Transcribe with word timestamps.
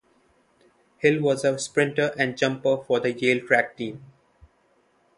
Hill 0.97 1.21
was 1.21 1.45
a 1.45 1.59
sprinter 1.59 2.11
and 2.17 2.35
jumper 2.35 2.77
for 2.87 2.99
the 2.99 3.11
Yale 3.13 3.45
track 3.45 3.77
team. 3.77 4.03